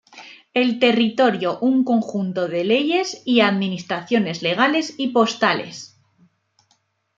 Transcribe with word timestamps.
El 0.55 0.79
territorio 0.79 1.59
un 1.59 1.83
conjunto 1.83 2.47
de 2.47 2.63
leyes, 2.63 3.21
y 3.23 3.41
administraciones 3.41 4.41
legales 4.41 4.95
y 4.97 5.09
postales. 5.09 5.95